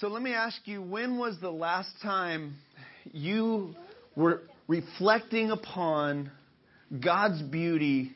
[0.00, 2.56] So let me ask you when was the last time
[3.12, 3.74] you
[4.14, 6.30] were reflecting upon
[7.02, 8.12] God's beauty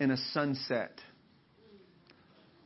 [0.00, 0.90] in a sunset?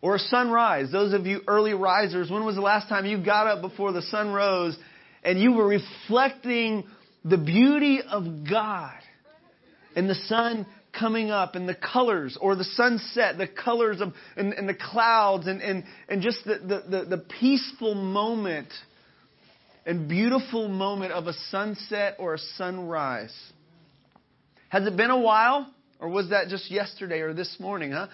[0.01, 0.91] Or a sunrise.
[0.91, 4.01] Those of you early risers, when was the last time you got up before the
[4.01, 4.75] sun rose
[5.23, 6.85] and you were reflecting
[7.27, 9.01] the beauty of God
[9.95, 10.65] and the sun
[10.99, 15.47] coming up and the colors or the sunset, the colors of and, and the clouds
[15.47, 18.69] and, and, and just the, the, the, the peaceful moment
[19.85, 23.35] and beautiful moment of a sunset or a sunrise.
[24.69, 25.73] Has it been a while?
[25.99, 28.09] Or was that just yesterday or this morning, huh?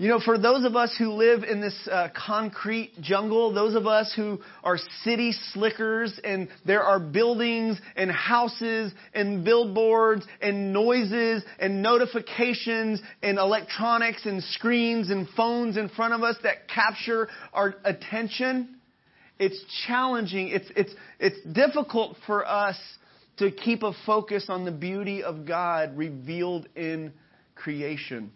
[0.00, 3.88] You know, for those of us who live in this uh, concrete jungle, those of
[3.88, 11.42] us who are city slickers and there are buildings and houses and billboards and noises
[11.58, 17.74] and notifications and electronics and screens and phones in front of us that capture our
[17.84, 18.76] attention,
[19.40, 20.46] it's challenging.
[20.46, 22.78] It's, it's, it's difficult for us
[23.38, 27.12] to keep a focus on the beauty of God revealed in
[27.56, 28.30] creation.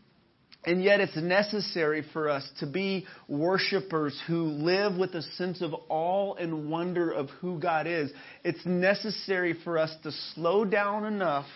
[0.64, 5.74] And yet it's necessary for us to be worshipers who live with a sense of
[5.88, 8.12] awe and wonder of who God is.
[8.44, 11.46] It's necessary for us to slow down enough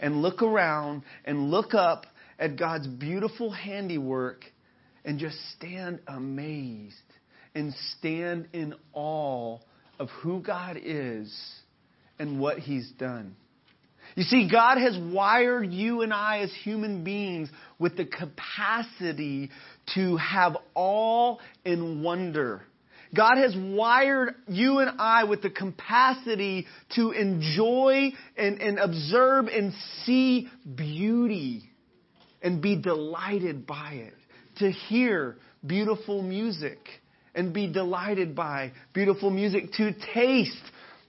[0.00, 2.06] and look around and look up
[2.38, 4.44] at God's beautiful handiwork
[5.04, 6.96] and just stand amazed
[7.54, 9.58] and stand in awe
[9.98, 11.32] of who God is
[12.18, 13.36] and what He's done.
[14.14, 19.50] You see, God has wired you and I as human beings with the capacity
[19.94, 22.62] to have awe and wonder.
[23.14, 29.72] God has wired you and I with the capacity to enjoy and, and observe and
[30.04, 31.70] see beauty
[32.40, 34.14] and be delighted by it.
[34.58, 36.78] To hear beautiful music
[37.34, 39.72] and be delighted by beautiful music.
[39.74, 40.56] To taste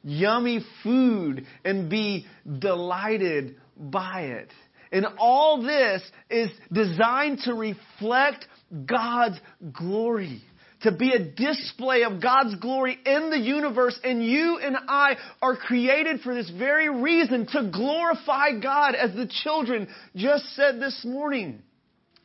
[0.03, 2.25] yummy food and be
[2.59, 4.50] delighted by it.
[4.91, 8.45] And all this is designed to reflect
[8.85, 9.39] God's
[9.73, 10.44] glory.
[10.81, 13.97] To be a display of God's glory in the universe.
[14.03, 19.31] And you and I are created for this very reason to glorify God as the
[19.44, 21.63] children just said this morning.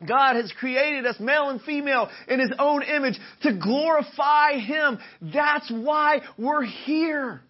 [0.07, 4.99] God has created us male and female in His own image to glorify Him.
[5.23, 7.43] That's why we're here.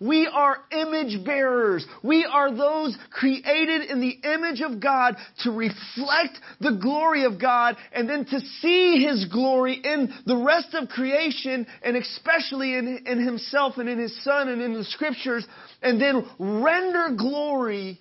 [0.00, 1.86] We are image bearers.
[2.02, 7.76] We are those created in the image of God to reflect the glory of God
[7.92, 13.24] and then to see His glory in the rest of creation and especially in, in
[13.24, 15.46] Himself and in His Son and in the Scriptures
[15.82, 18.00] and then render glory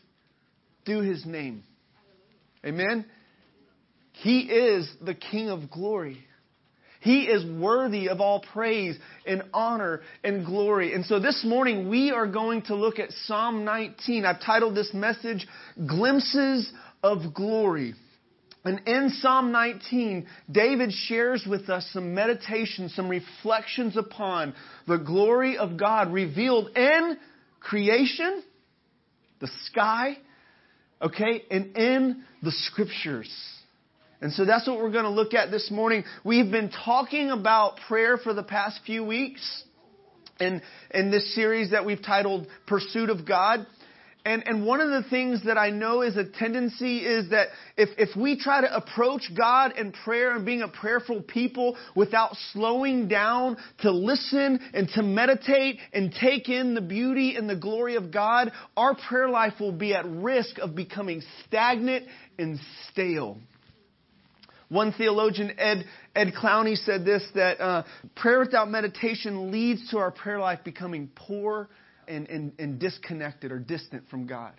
[0.86, 1.64] through His name.
[2.66, 3.06] Amen?
[4.14, 6.20] He is the King of glory.
[7.03, 8.97] He is worthy of all praise
[9.28, 10.94] and honor and glory.
[10.94, 14.24] And so this morning we are going to look at Psalm 19.
[14.24, 15.46] I've titled this message,
[15.86, 16.72] Glimpses
[17.03, 17.94] of Glory.
[18.64, 24.53] And in Psalm 19, David shares with us some meditation, some reflections upon
[24.88, 27.18] the glory of God revealed in
[27.59, 28.41] creation,
[29.41, 30.18] the sky,
[31.02, 33.30] okay, and in the scriptures.
[34.23, 36.06] And so that's what we're going to look at this morning.
[36.23, 39.66] We've been talking about prayer for the past few weeks
[40.39, 40.61] in,
[40.91, 43.67] in this series that we've titled Pursuit of God.
[44.23, 47.89] And, and one of the things that I know is a tendency is that if,
[47.97, 53.09] if we try to approach God in prayer and being a prayerful people without slowing
[53.09, 58.09] down to listen and to meditate and take in the beauty and the glory of
[58.09, 62.05] God, our prayer life will be at risk of becoming stagnant
[62.40, 62.57] and
[62.90, 63.38] stale.
[64.73, 65.85] One theologian, Ed,
[66.16, 67.84] Ed Clowney, said this that uh,
[68.16, 71.69] prayer without meditation leads to our prayer life becoming poor
[72.07, 74.53] and, and, and disconnected or distant from God.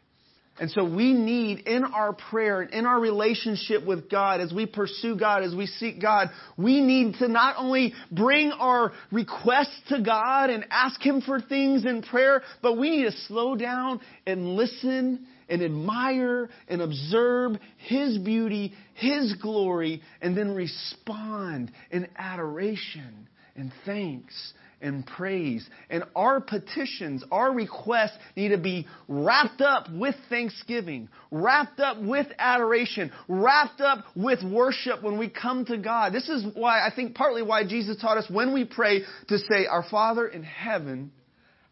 [0.58, 4.66] And so we need in our prayer and in our relationship with God, as we
[4.66, 10.00] pursue God, as we seek God, we need to not only bring our requests to
[10.00, 14.54] God and ask Him for things in prayer, but we need to slow down and
[14.54, 23.72] listen and admire and observe His beauty, His glory, and then respond in adoration and
[23.84, 25.68] thanks and praise.
[25.88, 32.26] And our petitions, our requests need to be wrapped up with thanksgiving, wrapped up with
[32.38, 36.12] adoration, wrapped up with worship when we come to God.
[36.12, 39.66] This is why, I think partly why Jesus taught us when we pray to say,
[39.66, 41.10] Our Father in heaven,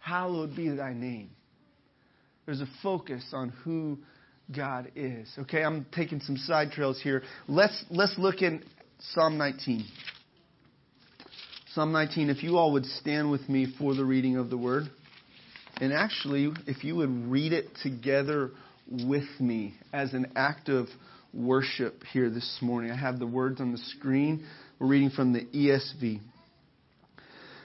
[0.00, 1.30] hallowed be thy name.
[2.46, 3.98] There's a focus on who
[4.54, 5.28] God is.
[5.38, 7.22] Okay, I'm taking some side trails here.
[7.46, 8.64] Let's let's look in
[8.98, 9.84] Psalm 19.
[11.74, 14.90] Psalm 19, if you all would stand with me for the reading of the word.
[15.78, 18.50] And actually, if you would read it together
[18.90, 20.88] with me as an act of
[21.32, 22.90] worship here this morning.
[22.90, 24.44] I have the words on the screen.
[24.78, 26.20] We're reading from the ESV.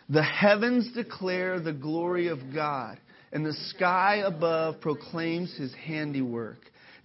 [0.07, 2.98] The heavens declare the glory of God,
[3.33, 6.59] and the sky above proclaims his handiwork.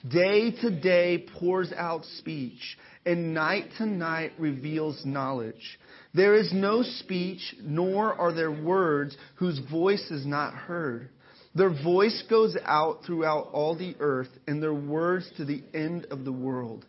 [0.09, 2.77] Day to day pours out speech,
[3.07, 5.79] and night to night reveals knowledge.
[6.13, 11.09] There is no speech, nor are there words whose voice is not heard.
[11.55, 16.25] Their voice goes out throughout all the earth, and their words to the end of
[16.25, 16.85] the world.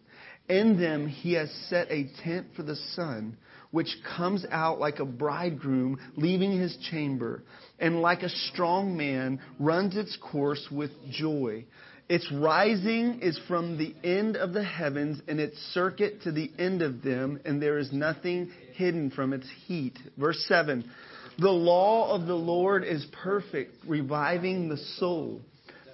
[0.49, 3.37] In them he has set a tent for the sun,
[3.69, 7.43] which comes out like a bridegroom leaving his chamber,
[7.79, 11.65] and like a strong man runs its course with joy.
[12.09, 16.81] Its rising is from the end of the heavens, and its circuit to the end
[16.81, 19.97] of them, and there is nothing hidden from its heat.
[20.17, 20.83] Verse 7
[21.39, 25.41] The law of the Lord is perfect, reviving the soul.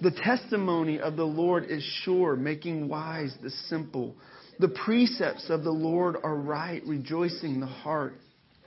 [0.00, 4.16] The testimony of the Lord is sure, making wise the simple.
[4.58, 8.14] The precepts of the Lord are right, rejoicing the heart.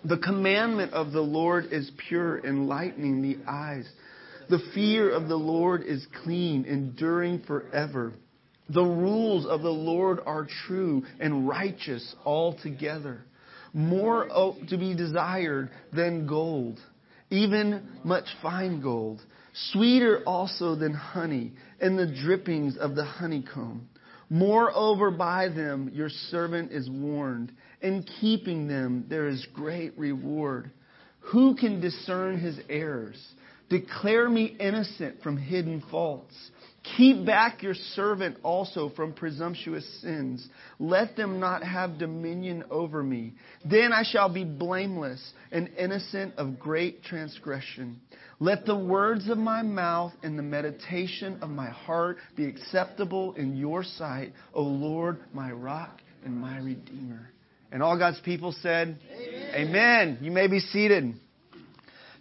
[0.06, 3.88] The commandment of the Lord is pure, enlightening the eyes.
[4.50, 8.14] The fear of the Lord is clean, enduring forever.
[8.70, 13.26] The rules of the Lord are true and righteous altogether.
[13.74, 14.28] More
[14.70, 16.80] to be desired than gold,
[17.30, 19.22] even much fine gold.
[19.72, 23.88] Sweeter also than honey and the drippings of the honeycomb.
[24.30, 27.52] Moreover, by them your servant is warned.
[27.82, 30.72] In keeping them there is great reward.
[31.32, 33.22] Who can discern his errors?
[33.70, 36.36] Declare me innocent from hidden faults.
[36.98, 40.46] Keep back your servant also from presumptuous sins.
[40.80, 43.36] Let them not have dominion over me.
[43.64, 48.02] Then I shall be blameless and innocent of great transgression.
[48.40, 53.56] Let the words of my mouth and the meditation of my heart be acceptable in
[53.56, 57.30] your sight, O Lord, my rock and my redeemer.
[57.72, 59.70] And all God's people said, Amen.
[59.70, 60.18] Amen.
[60.22, 61.16] You may be seated.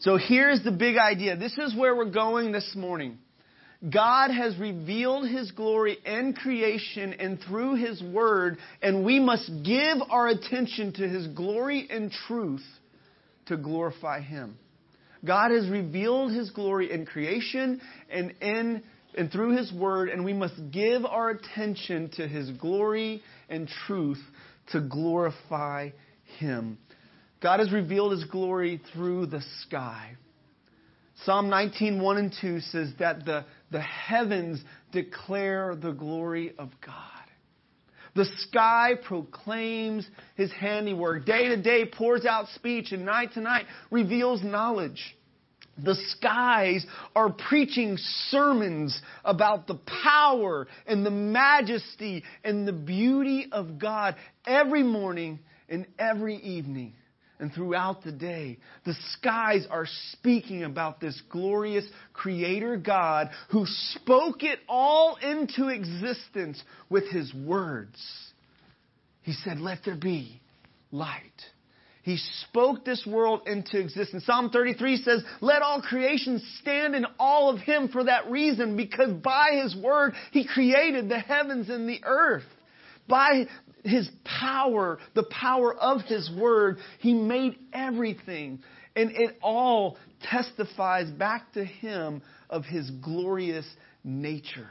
[0.02, 1.36] So here's the big idea.
[1.36, 3.18] This is where we're going this morning.
[3.88, 9.98] God has revealed His glory in creation and through His Word, and we must give
[10.10, 12.64] our attention to His glory and truth
[13.46, 14.58] to glorify Him.
[15.24, 18.82] God has revealed His glory in creation and in
[19.16, 24.20] and through His Word, and we must give our attention to His glory and truth
[24.72, 25.90] to glorify
[26.38, 26.78] Him.
[27.42, 30.12] God has revealed his glory through the sky.
[31.24, 34.62] Psalm 19, 1 and 2 says that the, the heavens
[34.92, 36.96] declare the glory of God.
[38.14, 40.06] The sky proclaims
[40.36, 41.24] his handiwork.
[41.24, 45.16] Day to day pours out speech, and night to night reveals knowledge.
[45.82, 46.84] The skies
[47.16, 47.96] are preaching
[48.28, 54.16] sermons about the power and the majesty and the beauty of God
[54.46, 55.40] every morning
[55.70, 56.92] and every evening
[57.42, 58.56] and throughout the day.
[58.86, 66.62] The skies are speaking about this glorious Creator God who spoke it all into existence
[66.88, 67.98] with His words.
[69.22, 70.40] He said, Let there be
[70.92, 71.20] light.
[72.04, 72.16] He
[72.48, 74.24] spoke this world into existence.
[74.24, 79.10] Psalm 33 says, Let all creation stand in awe of Him for that reason, because
[79.14, 82.44] by His word He created the heavens and the earth.
[83.08, 83.48] By
[83.82, 88.62] his power, the power of his word, he made everything.
[88.94, 93.66] And it all testifies back to him of his glorious
[94.04, 94.68] nature.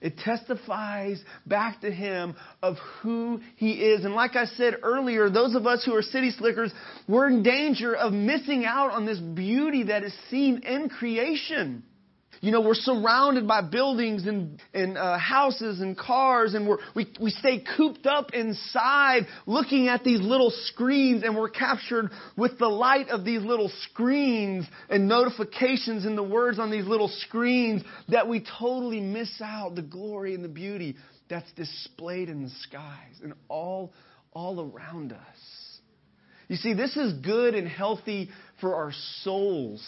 [0.00, 4.04] It testifies back to him of who he is.
[4.04, 6.72] And like I said earlier, those of us who are city slickers,
[7.08, 11.82] we're in danger of missing out on this beauty that is seen in creation.
[12.40, 17.06] You know, we're surrounded by buildings and, and uh, houses and cars, and we're, we,
[17.20, 22.68] we stay cooped up inside looking at these little screens, and we're captured with the
[22.68, 28.28] light of these little screens and notifications and the words on these little screens that
[28.28, 30.96] we totally miss out the glory and the beauty
[31.28, 33.92] that's displayed in the skies and all,
[34.32, 35.18] all around us.
[36.48, 38.28] You see, this is good and healthy
[38.60, 39.84] for our souls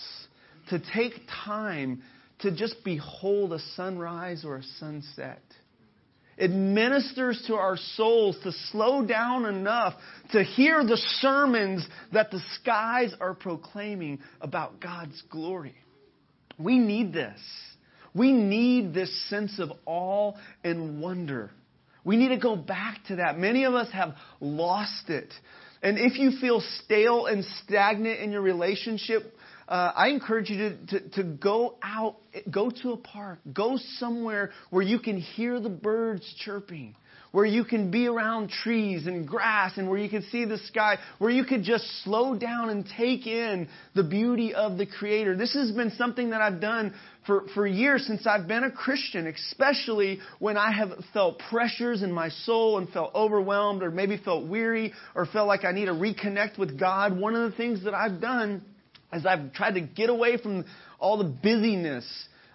[0.70, 1.14] to take
[1.44, 2.02] time
[2.40, 5.42] to just behold a sunrise or a sunset.
[6.36, 9.94] It ministers to our souls to slow down enough
[10.30, 15.74] to hear the sermons that the skies are proclaiming about God's glory.
[16.56, 17.40] We need this.
[18.14, 21.50] We need this sense of awe and wonder.
[22.04, 23.36] We need to go back to that.
[23.38, 25.32] Many of us have lost it.
[25.82, 29.34] And if you feel stale and stagnant in your relationship,
[29.68, 32.16] uh, I encourage you to, to, to go out,
[32.50, 36.94] go to a park, go somewhere where you can hear the birds chirping
[37.32, 40.96] where you can be around trees and grass and where you can see the sky,
[41.18, 45.36] where you could just slow down and take in the beauty of the Creator.
[45.36, 46.94] This has been something that I've done
[47.26, 52.12] for, for years since I've been a Christian, especially when I have felt pressures in
[52.12, 55.92] my soul and felt overwhelmed or maybe felt weary or felt like I need to
[55.92, 57.18] reconnect with God.
[57.18, 58.62] One of the things that I've done
[59.12, 60.64] is I've tried to get away from
[60.98, 62.06] all the busyness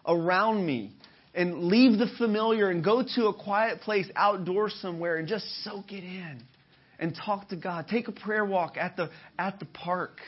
[0.06, 0.92] around me
[1.34, 5.92] and leave the familiar and go to a quiet place outdoors somewhere and just soak
[5.92, 6.44] it in
[7.00, 7.88] and talk to God.
[7.90, 10.20] Take a prayer walk at the at the park.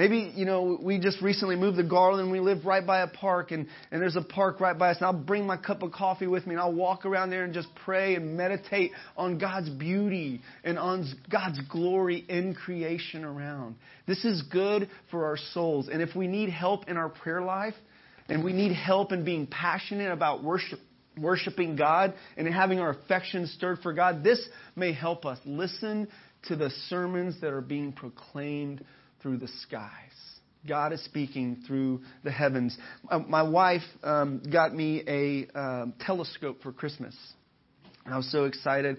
[0.00, 2.32] Maybe, you know, we just recently moved to Garland.
[2.32, 4.96] We live right by a park, and, and there's a park right by us.
[4.96, 7.52] And I'll bring my cup of coffee with me, and I'll walk around there and
[7.52, 13.74] just pray and meditate on God's beauty and on God's glory in creation around.
[14.06, 15.90] This is good for our souls.
[15.92, 17.74] And if we need help in our prayer life,
[18.30, 20.78] and we need help in being passionate about worship,
[21.20, 24.42] worshiping God and having our affections stirred for God, this
[24.74, 25.38] may help us.
[25.44, 26.08] Listen
[26.44, 28.82] to the sermons that are being proclaimed
[29.22, 29.90] through the skies.
[30.66, 32.76] God is speaking through the heavens.
[33.10, 37.16] Uh, my wife um, got me a um, telescope for Christmas.
[38.04, 38.98] And I was so excited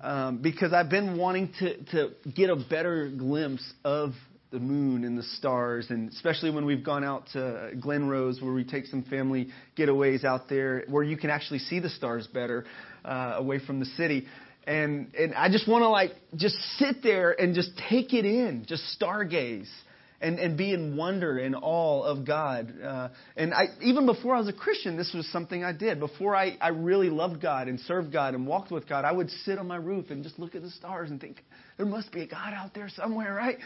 [0.00, 4.12] um, because I've been wanting to, to get a better glimpse of
[4.50, 8.54] the moon and the stars, and especially when we've gone out to Glen Rose, where
[8.54, 12.64] we take some family getaways out there, where you can actually see the stars better
[13.04, 14.26] uh, away from the city.
[14.68, 18.66] And and I just want to like just sit there and just take it in,
[18.68, 19.68] just stargaze.
[20.20, 22.74] And, and be in wonder and awe of God.
[22.82, 26.00] Uh, and I, even before I was a Christian, this was something I did.
[26.00, 29.30] Before I, I really loved God and served God and walked with God, I would
[29.30, 31.44] sit on my roof and just look at the stars and think,
[31.76, 33.58] there must be a God out there somewhere, right?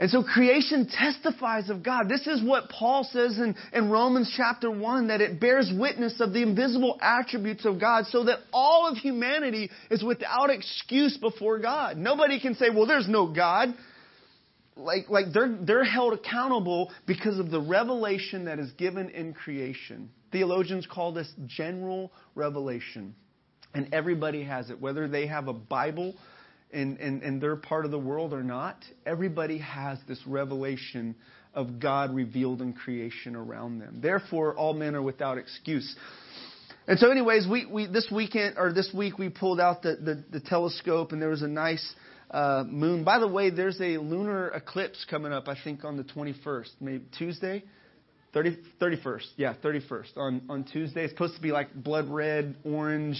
[0.00, 2.08] And so creation testifies of God.
[2.08, 6.32] This is what Paul says in, in Romans chapter 1 that it bears witness of
[6.32, 11.98] the invisible attributes of God so that all of humanity is without excuse before God.
[11.98, 13.74] Nobody can say, well, there's no God.
[14.74, 20.08] Like, like they're, they're held accountable because of the revelation that is given in creation.
[20.32, 23.14] Theologians call this general revelation.
[23.74, 26.14] And everybody has it, whether they have a Bible
[26.72, 31.14] in, in, in their part of the world or not, everybody has this revelation
[31.54, 34.00] of God revealed in creation around them.
[34.00, 35.96] Therefore, all men are without excuse.
[36.86, 40.24] And so, anyways, we, we this weekend or this week we pulled out the, the,
[40.30, 41.94] the telescope and there was a nice
[42.30, 43.04] uh, moon.
[43.04, 45.48] By the way, there's a lunar eclipse coming up.
[45.48, 47.64] I think on the 21st, maybe Tuesday.
[48.32, 51.02] 30, 31st, yeah, 31st on on Tuesday.
[51.02, 53.18] It's supposed to be like blood red, orange,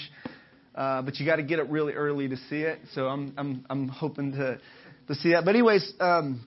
[0.75, 2.79] uh, but you got to get up really early to see it.
[2.95, 4.61] So I'm I'm I'm hoping to
[5.09, 5.45] to see that.
[5.45, 6.45] But anyways, um,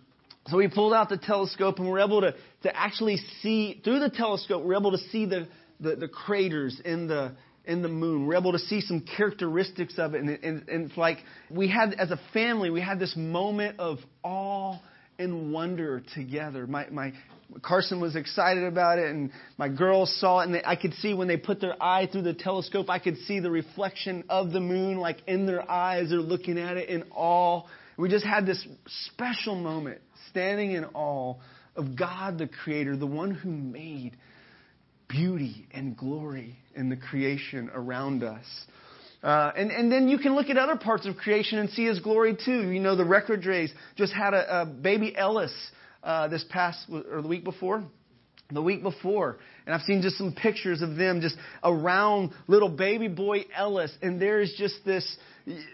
[0.47, 4.09] so we pulled out the telescope and we're able to to actually see through the
[4.09, 4.63] telescope.
[4.63, 5.47] We're able to see the
[5.79, 7.33] the, the craters in the
[7.65, 8.27] in the moon.
[8.27, 11.93] We're able to see some characteristics of it, and, and, and it's like we had
[11.93, 14.79] as a family we had this moment of awe
[15.19, 16.67] and wonder together.
[16.67, 17.13] My my
[17.61, 21.13] Carson was excited about it, and my girls saw it, and they, I could see
[21.13, 24.59] when they put their eye through the telescope, I could see the reflection of the
[24.59, 26.09] moon, like in their eyes.
[26.09, 27.63] They're looking at it in awe.
[27.97, 28.65] We just had this
[29.11, 31.35] special moment, standing in awe
[31.75, 34.17] of God, the Creator, the one who made
[35.07, 38.45] beauty and glory in the creation around us.
[39.23, 41.99] Uh, and, and then you can look at other parts of creation and see His
[41.99, 42.69] glory too.
[42.69, 45.53] You know, the record Recordres just had a, a baby Ellis
[46.03, 47.83] uh, this past or the week before
[48.53, 49.37] the week before.
[49.65, 53.91] And I've seen just some pictures of them just around little baby boy Ellis.
[54.01, 55.17] And there's just this,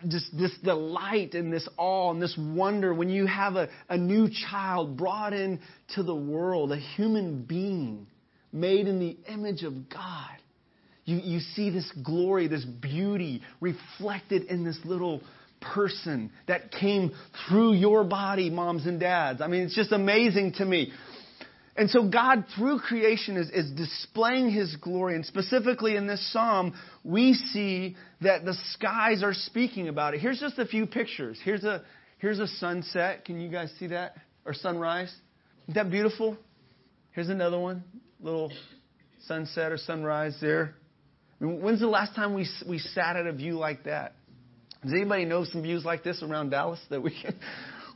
[0.08, 4.29] just this delight and this awe and this wonder when you have a, a new
[4.50, 8.08] child brought into the world, a human being
[8.51, 10.38] made in the image of God.
[11.09, 15.21] You, you see this glory, this beauty reflected in this little
[15.59, 17.11] person that came
[17.47, 19.41] through your body, moms and dads.
[19.41, 20.91] I mean, it's just amazing to me.
[21.75, 25.15] And so God, through creation, is, is displaying His glory.
[25.15, 30.19] And specifically in this psalm, we see that the skies are speaking about it.
[30.19, 31.39] Here's just a few pictures.
[31.43, 31.83] Here's a,
[32.19, 33.25] here's a sunset.
[33.25, 34.15] Can you guys see that?
[34.45, 35.11] Or sunrise?
[35.63, 36.37] Isn't that beautiful?
[37.13, 37.83] Here's another one.
[38.21, 38.51] Little
[39.25, 40.75] sunset or sunrise there.
[41.39, 44.13] I mean, when's the last time we, we sat at a view like that?
[44.84, 47.36] Does anybody know some views like this around Dallas that we can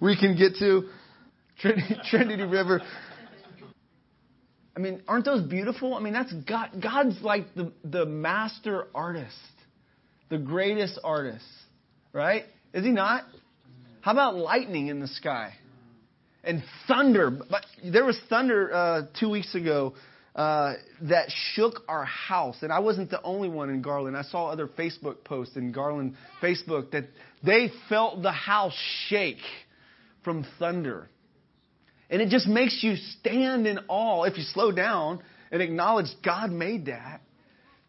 [0.02, 0.90] we can get to?
[1.60, 2.82] Trinity, Trinity River.
[4.76, 5.94] I mean, aren't those beautiful?
[5.94, 6.70] I mean, that's God.
[6.82, 9.36] God's like the the master artist,
[10.30, 11.46] the greatest artist,
[12.12, 12.44] right?
[12.74, 13.24] Is he not?
[14.02, 15.54] How about lightning in the sky?
[16.44, 17.32] And thunder.
[17.32, 19.94] But there was thunder uh, two weeks ago
[20.36, 22.58] uh, that shook our house.
[22.62, 24.18] And I wasn't the only one in Garland.
[24.18, 27.06] I saw other Facebook posts in Garland Facebook that
[27.44, 29.38] they felt the house shake
[30.24, 31.10] from thunder.
[32.10, 35.22] And it just makes you stand in awe if you slow down
[35.52, 37.22] and acknowledge God made that.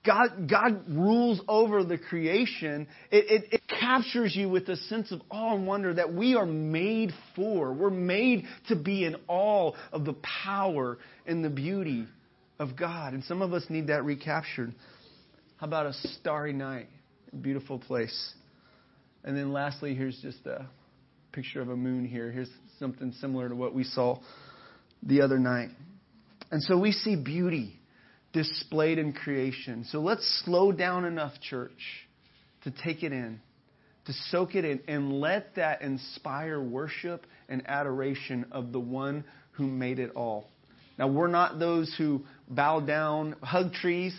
[0.05, 2.87] God, God rules over the creation.
[3.11, 6.47] It, it, it, captures you with a sense of awe and wonder that we are
[6.47, 7.73] made for.
[7.73, 12.07] We're made to be in awe of the power and the beauty
[12.59, 13.15] of God.
[13.15, 14.75] And some of us need that recaptured.
[15.57, 16.89] How about a starry night?
[17.41, 18.35] Beautiful place.
[19.25, 20.67] And then lastly, here's just a
[21.33, 22.31] picture of a moon here.
[22.31, 24.19] Here's something similar to what we saw
[25.03, 25.71] the other night.
[26.51, 27.81] And so we see beauty
[28.33, 29.85] displayed in creation.
[29.91, 32.07] So let's slow down enough, church,
[32.63, 33.41] to take it in,
[34.07, 39.67] to soak it in, and let that inspire worship and adoration of the one who
[39.67, 40.51] made it all.
[40.99, 44.15] Now, we're not those who bow down, hug trees,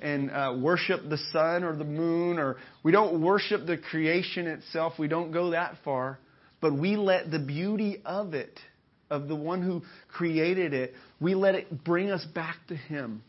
[0.00, 4.94] and uh, worship the sun or the moon, or we don't worship the creation itself.
[4.98, 6.18] We don't go that far.
[6.60, 8.58] But we let the beauty of it,
[9.10, 13.22] of the one who created it, we let it bring us back to Him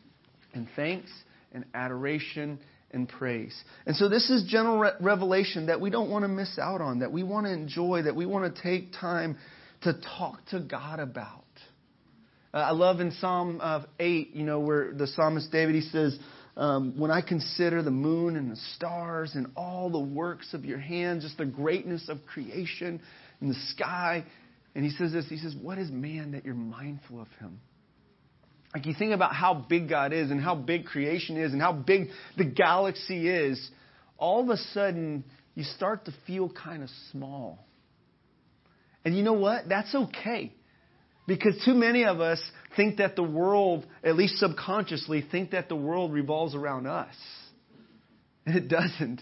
[0.53, 1.11] in thanks
[1.51, 2.59] and adoration
[2.91, 3.55] and praise.
[3.85, 6.99] And so this is general re- revelation that we don't want to miss out on,
[6.99, 9.37] that we want to enjoy, that we want to take time
[9.81, 11.42] to talk to God about.
[12.53, 16.17] Uh, I love in Psalm uh, 8, you know, where the psalmist David, he says,
[16.55, 20.77] um, when I consider the moon and the stars and all the works of your
[20.77, 23.01] hands, just the greatness of creation
[23.41, 24.23] in the sky.
[24.75, 27.59] And he says this, he says, What is man that you're mindful of him?
[28.73, 31.73] Like you think about how big God is and how big creation is and how
[31.73, 33.69] big the galaxy is,
[34.17, 35.23] all of a sudden
[35.55, 37.65] you start to feel kind of small.
[39.05, 39.67] And you know what?
[39.67, 40.53] That's okay.
[41.25, 42.41] Because too many of us
[42.75, 47.15] think that the world, at least subconsciously, think that the world revolves around us.
[48.45, 49.21] And it doesn't.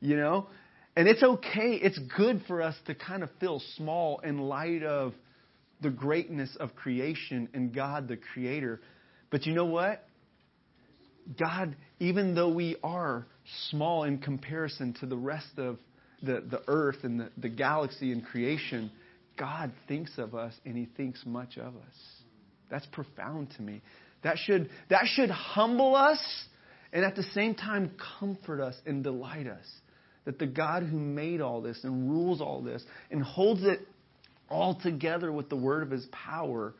[0.00, 0.48] You know?
[0.96, 1.78] And it's okay.
[1.80, 5.14] It's good for us to kind of feel small in light of
[5.80, 8.80] the greatness of creation and God the Creator.
[9.30, 10.04] But you know what?
[11.38, 13.26] God, even though we are
[13.70, 15.78] small in comparison to the rest of
[16.22, 18.90] the, the earth and the, the galaxy and creation,
[19.40, 21.96] God thinks of us and He thinks much of us.
[22.70, 23.80] That's profound to me.
[24.22, 26.20] That should, that should humble us
[26.92, 29.64] and at the same time comfort us and delight us.
[30.26, 33.80] That the God who made all this and rules all this and holds it
[34.50, 36.74] all together with the word of his power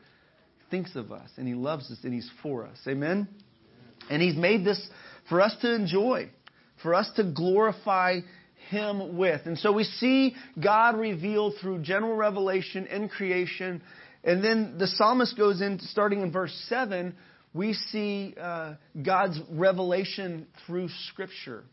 [0.69, 2.77] thinks of us and he loves us and he's for us.
[2.87, 3.27] Amen?
[4.09, 4.87] And he's made this
[5.29, 6.29] for us to enjoy,
[6.83, 8.19] for us to glorify
[8.71, 9.45] him with.
[9.45, 13.81] And so we see God revealed through general revelation in creation.
[14.23, 17.13] And then the psalmist goes in, starting in verse 7,
[17.53, 21.63] we see uh, God's revelation through Scripture,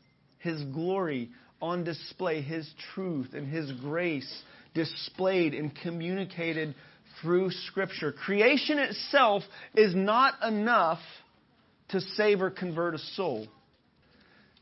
[0.41, 1.31] His glory
[1.63, 4.43] on display, His truth and His grace
[4.75, 6.75] displayed and communicated
[7.23, 8.13] through Scripture.
[8.13, 10.99] Creation itself is not enough
[11.91, 13.47] to save or convert a soul.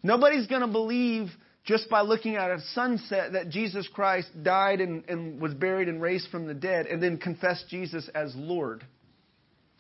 [0.03, 1.31] Nobody's going to believe
[1.67, 6.01] just by looking at a sunset that Jesus Christ died and, and, was buried and
[6.01, 8.85] raised from the dead, and then confessed Jesus as Lord,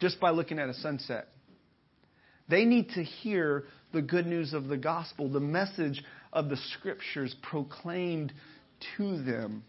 [0.00, 1.28] just by looking at a sunset.
[2.48, 7.34] They need to hear the good news of the gospel, the message of the scriptures
[7.42, 8.32] proclaimed
[8.96, 9.62] to them.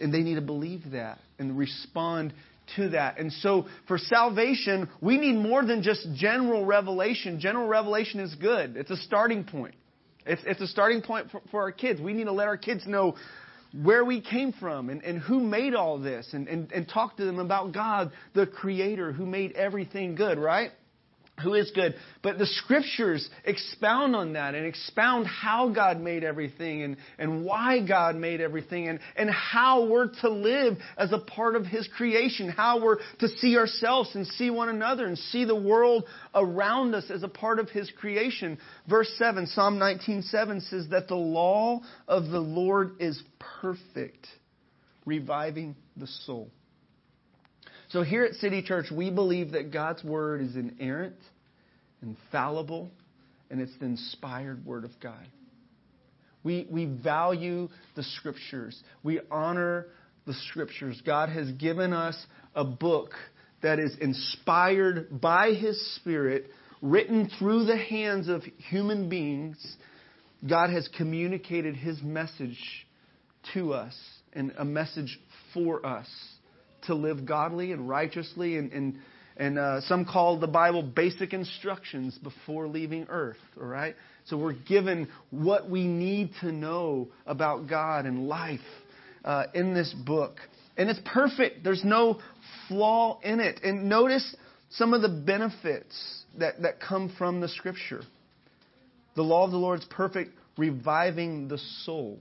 [0.00, 2.34] And they need to believe that and respond
[2.76, 3.18] to that.
[3.18, 7.40] And so for salvation, we need more than just general revelation.
[7.40, 9.74] General revelation is good, it's a starting point.
[10.26, 12.00] It's, it's a starting point for, for our kids.
[12.00, 13.16] We need to let our kids know
[13.72, 17.24] where we came from and, and who made all this and, and, and talk to
[17.24, 20.72] them about God, the Creator, who made everything good, right?
[21.40, 21.94] Who is good.
[22.22, 27.84] But the scriptures expound on that and expound how God made everything and, and why
[27.86, 32.48] God made everything and, and how we're to live as a part of His creation,
[32.48, 37.10] how we're to see ourselves and see one another and see the world around us
[37.10, 38.58] as a part of His creation.
[38.88, 43.22] Verse 7, Psalm 19:7 says that the law of the Lord is
[43.60, 44.26] perfect,
[45.04, 46.50] reviving the soul.
[47.90, 51.16] So here at City Church, we believe that God's Word is inerrant,
[52.02, 52.88] infallible,
[53.50, 55.26] and it's the inspired Word of God.
[56.44, 58.80] We, we value the Scriptures.
[59.02, 59.88] We honor
[60.24, 61.02] the Scriptures.
[61.04, 62.16] God has given us
[62.54, 63.10] a book
[63.60, 66.46] that is inspired by His Spirit,
[66.80, 69.76] written through the hands of human beings.
[70.48, 72.86] God has communicated His message
[73.52, 73.98] to us
[74.32, 75.18] and a message
[75.52, 76.06] for us
[76.90, 78.98] to live godly and righteously and, and,
[79.36, 83.94] and uh, some call the Bible basic instructions before leaving earth, all right?
[84.26, 88.60] So we're given what we need to know about God and life
[89.24, 90.36] uh, in this book.
[90.76, 91.62] And it's perfect.
[91.62, 92.18] There's no
[92.68, 93.60] flaw in it.
[93.62, 94.34] And notice
[94.70, 98.02] some of the benefits that, that come from the scripture.
[99.14, 102.18] The law of the Lord is perfect, reviving the soul.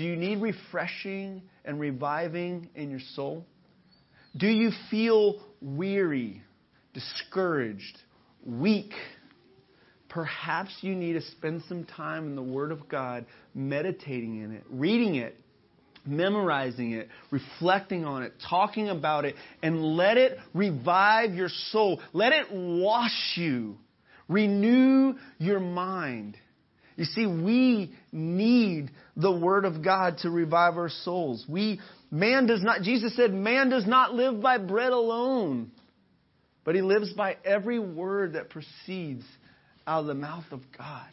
[0.00, 3.44] Do you need refreshing and reviving in your soul?
[4.34, 6.42] Do you feel weary,
[6.94, 7.98] discouraged,
[8.42, 8.92] weak?
[10.08, 14.64] Perhaps you need to spend some time in the Word of God, meditating in it,
[14.70, 15.36] reading it,
[16.06, 22.00] memorizing it, reflecting on it, talking about it, and let it revive your soul.
[22.14, 23.76] Let it wash you,
[24.30, 26.38] renew your mind.
[27.00, 31.42] You see, we need the Word of God to revive our souls.
[31.48, 35.70] We, man does not, Jesus said, man does not live by bread alone,
[36.62, 39.24] but he lives by every word that proceeds
[39.86, 41.08] out of the mouth of God.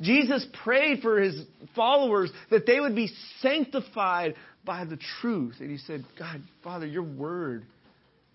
[0.00, 1.42] Jesus prayed for his
[1.74, 3.10] followers that they would be
[3.42, 5.56] sanctified by the truth.
[5.58, 7.64] And he said, God, Father, your word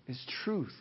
[0.06, 0.76] is truth.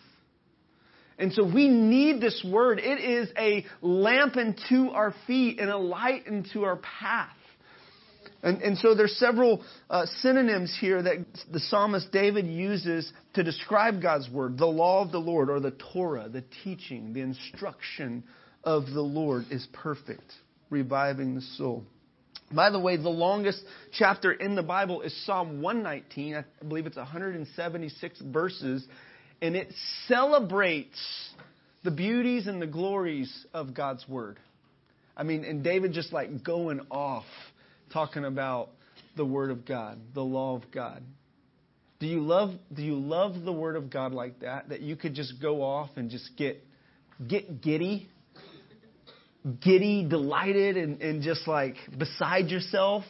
[1.24, 2.80] And so we need this word.
[2.80, 7.30] It is a lamp unto our feet and a light unto our path.
[8.44, 14.02] And, and so there's several uh, synonyms here that the psalmist David uses to describe
[14.02, 14.58] God's word.
[14.58, 18.26] The law of the Lord, or the Torah, the teaching, the instruction
[18.66, 20.30] of the Lord is perfect,
[20.70, 21.86] reviving the soul.
[22.52, 26.36] By the way, the longest chapter in the Bible is Psalm 119.
[26.36, 28.86] I believe it's 176 verses
[29.44, 29.74] and it
[30.08, 30.98] celebrates
[31.84, 34.40] the beauties and the glories of God's Word.
[35.18, 37.26] I mean, and David just like going off
[37.92, 38.70] talking about
[39.18, 41.04] the Word of God, the law of God.
[42.00, 44.70] Do you love do you love the Word of God like that?
[44.70, 46.66] That you could just go off and just get
[47.28, 48.08] get giddy,
[49.60, 53.04] giddy, delighted, and, and just like beside yourself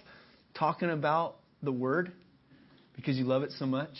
[0.55, 2.11] talking about the Word
[2.95, 3.93] because you love it so much?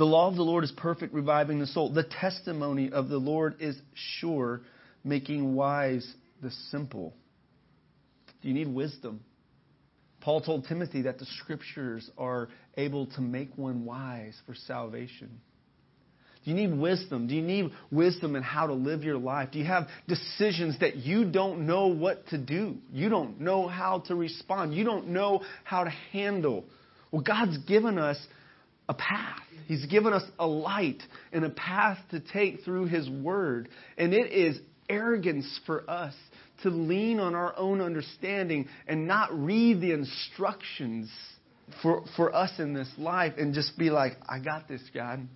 [0.00, 1.92] The law of the Lord is perfect, reviving the soul.
[1.92, 4.62] The testimony of the Lord is sure,
[5.04, 6.10] making wise
[6.42, 7.12] the simple.
[8.40, 9.20] Do you need wisdom?
[10.22, 15.38] Paul told Timothy that the scriptures are able to make one wise for salvation.
[16.46, 17.26] Do you need wisdom?
[17.26, 19.50] Do you need wisdom in how to live your life?
[19.52, 22.78] Do you have decisions that you don't know what to do?
[22.90, 24.72] You don't know how to respond.
[24.72, 26.64] You don't know how to handle.
[27.12, 28.16] Well, God's given us
[28.90, 29.38] a path.
[29.68, 31.00] He's given us a light
[31.32, 33.68] and a path to take through His Word.
[33.96, 36.12] And it is arrogance for us
[36.64, 41.08] to lean on our own understanding and not read the instructions
[41.82, 45.26] for, for us in this life and just be like, I got this, God.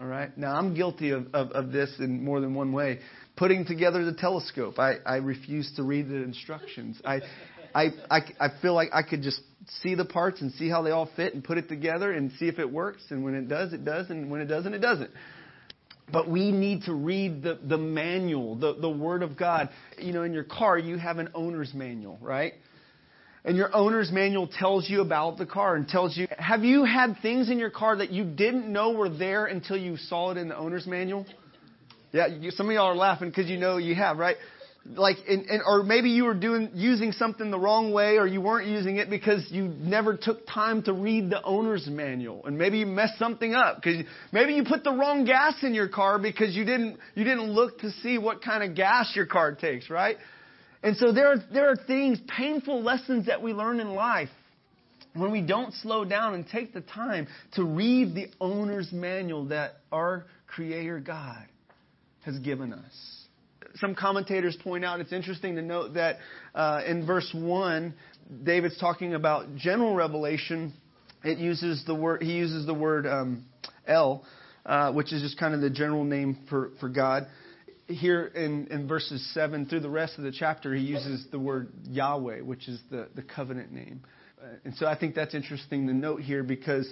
[0.00, 0.36] All right?
[0.38, 3.00] Now, I'm guilty of, of, of this in more than one way.
[3.36, 7.00] Putting together the telescope, I, I refuse to read the instructions.
[7.04, 7.20] I,
[7.74, 9.40] I, I, I feel like I could just
[9.82, 12.46] see the parts and see how they all fit and put it together and see
[12.46, 13.02] if it works.
[13.10, 14.10] And when it does, it does.
[14.10, 15.10] And when it doesn't, it doesn't.
[16.12, 19.70] But we need to read the, the manual, the, the Word of God.
[19.98, 22.54] You know, in your car, you have an owner's manual, right?
[23.46, 27.16] And your owner's manual tells you about the car and tells you, have you had
[27.20, 30.48] things in your car that you didn't know were there until you saw it in
[30.48, 31.26] the owner's manual?
[32.12, 34.36] Yeah, you, some of y'all are laughing because you know you have, right?
[34.86, 35.16] Like
[35.66, 39.08] or maybe you were doing using something the wrong way or you weren't using it
[39.08, 42.44] because you never took time to read the owner's manual.
[42.44, 45.88] And maybe you messed something up because maybe you put the wrong gas in your
[45.88, 49.54] car because you didn't you didn't look to see what kind of gas your car
[49.54, 50.18] takes right?
[50.82, 54.28] And so there are there are things painful lessons that we learn in life
[55.14, 59.76] when we don't slow down and take the time to read the owner's manual that
[59.90, 61.46] our creator God
[62.24, 63.23] has given us
[63.76, 66.18] some commentators point out it's interesting to note that
[66.54, 67.94] uh, in verse 1,
[68.44, 70.72] David's talking about general revelation.
[71.24, 73.44] It uses the word, he uses the word um,
[73.86, 74.24] El,
[74.64, 77.26] uh, which is just kind of the general name for, for God.
[77.86, 81.68] Here in, in verses 7 through the rest of the chapter, he uses the word
[81.86, 84.02] Yahweh, which is the, the covenant name.
[84.40, 86.90] Uh, and so I think that's interesting to note here because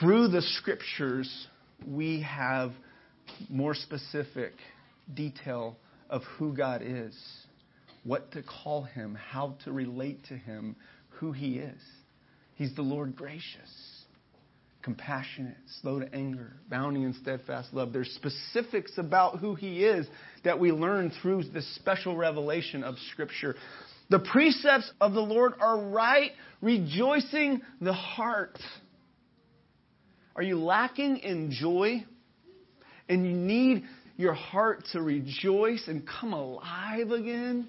[0.00, 1.46] through the scriptures,
[1.86, 2.72] we have
[3.48, 4.52] more specific
[5.14, 5.76] detail
[6.12, 7.18] of who God is,
[8.04, 10.76] what to call him, how to relate to him,
[11.08, 11.80] who he is.
[12.54, 14.04] He's the Lord gracious,
[14.82, 17.94] compassionate, slow to anger, bounding in steadfast love.
[17.94, 20.06] There's specifics about who he is
[20.44, 23.56] that we learn through this special revelation of Scripture.
[24.10, 28.58] The precepts of the Lord are right, rejoicing the heart.
[30.36, 32.04] Are you lacking in joy?
[33.08, 33.84] And you need
[34.16, 37.68] your heart to rejoice and come alive again?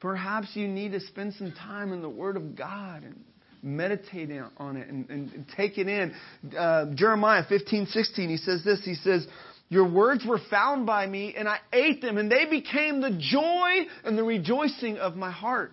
[0.00, 3.24] Perhaps you need to spend some time in the Word of God and
[3.62, 6.14] meditate on it and, and, take it in.
[6.56, 8.84] Uh, Jeremiah 15, 16, he says this.
[8.84, 9.26] He says,
[9.70, 13.86] Your words were found by me, and I ate them, and they became the joy
[14.04, 15.72] and the rejoicing of my heart.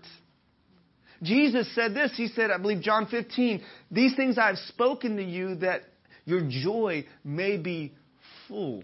[1.22, 2.12] Jesus said this.
[2.16, 3.62] He said, I believe John 15,
[3.92, 5.82] These things I have spoken to you that
[6.26, 7.94] your joy may be
[8.48, 8.84] full.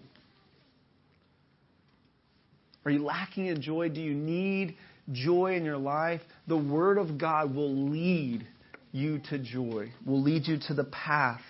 [2.88, 3.90] Are you lacking in joy?
[3.90, 4.78] Do you need
[5.12, 6.22] joy in your life?
[6.48, 8.48] The Word of God will lead
[8.94, 11.42] you to joy, will lead you to the path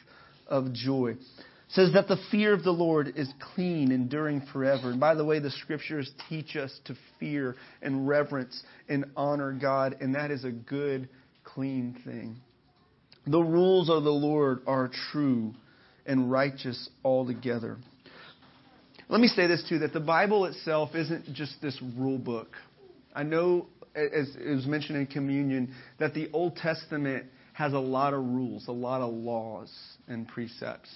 [0.47, 1.09] of joy.
[1.09, 1.19] It
[1.67, 4.89] says that the fear of the Lord is clean, enduring forever.
[4.89, 9.97] And by the way, the scriptures teach us to fear and reverence and honor God,
[10.01, 11.07] and that is a good,
[11.43, 12.37] clean thing.
[13.27, 15.53] The rules of the Lord are true
[16.07, 17.77] and righteous altogether.
[19.09, 22.55] Let me say this too that the Bible itself isn't just this rule book.
[23.15, 28.13] I know, as it was mentioned in communion, that the Old Testament has a lot
[28.13, 29.73] of rules, a lot of laws
[30.07, 30.89] and precepts.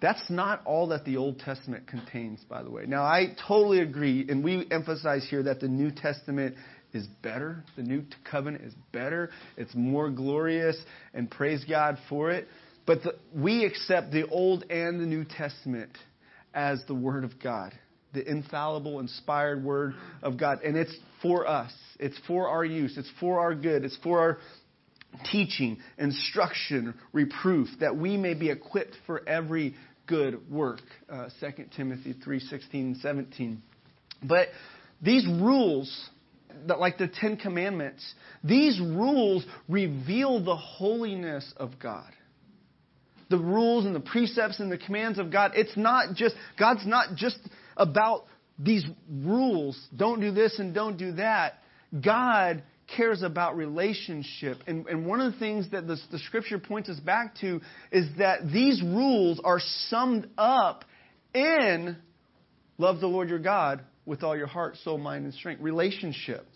[0.00, 2.84] That's not all that the Old Testament contains, by the way.
[2.86, 6.54] Now, I totally agree, and we emphasize here that the New Testament
[6.92, 7.64] is better.
[7.76, 9.30] The New Covenant is better.
[9.56, 10.76] It's more glorious,
[11.14, 12.46] and praise God for it.
[12.86, 15.90] But the, we accept the Old and the New Testament
[16.56, 17.72] as the Word of God,
[18.14, 20.62] the infallible, inspired Word of God.
[20.64, 24.38] And it's for us, it's for our use, it's for our good, it's for our
[25.30, 29.74] teaching, instruction, reproof, that we may be equipped for every
[30.06, 30.80] good work.
[31.08, 33.62] Uh, 2 Timothy 3 16 and 17.
[34.22, 34.48] But
[35.02, 36.08] these rules,
[36.66, 38.02] like the Ten Commandments,
[38.42, 42.10] these rules reveal the holiness of God
[43.28, 45.52] the rules and the precepts and the commands of God.
[45.54, 47.38] It's not just, God's not just
[47.76, 48.24] about
[48.58, 49.78] these rules.
[49.96, 51.54] Don't do this and don't do that.
[52.04, 52.62] God
[52.96, 54.58] cares about relationship.
[54.66, 57.60] And, and one of the things that the, the scripture points us back to
[57.90, 60.84] is that these rules are summed up
[61.34, 61.96] in
[62.78, 65.60] love the Lord your God with all your heart, soul, mind, and strength.
[65.60, 66.46] Relationship.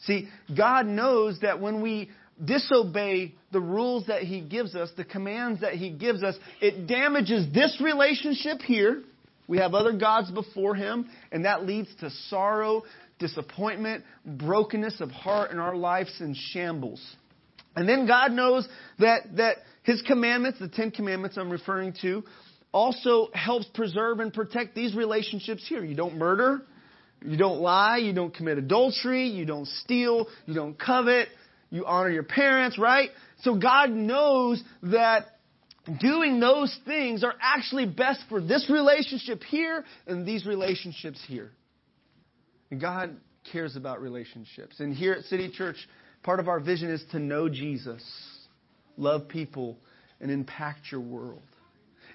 [0.00, 2.10] See, God knows that when we
[2.42, 7.52] disobey the rules that He gives us, the commands that He gives us, it damages
[7.52, 9.02] this relationship here.
[9.46, 12.82] We have other gods before Him, and that leads to sorrow,
[13.18, 17.04] disappointment, brokenness of heart in our lives and shambles.
[17.76, 18.66] And then God knows
[18.98, 22.24] that, that His commandments, the Ten Commandments I'm referring to,
[22.72, 25.84] also helps preserve and protect these relationships here.
[25.84, 26.62] You don't murder,
[27.24, 31.28] you don't lie, you don't commit adultery, you don't steal, you don't covet,
[31.74, 33.10] you honor your parents, right?
[33.42, 35.26] So God knows that
[36.00, 41.50] doing those things are actually best for this relationship here and these relationships here.
[42.70, 43.16] And God
[43.50, 44.78] cares about relationships.
[44.78, 45.76] And here at City Church,
[46.22, 48.02] part of our vision is to know Jesus,
[48.96, 49.76] love people,
[50.20, 51.42] and impact your world.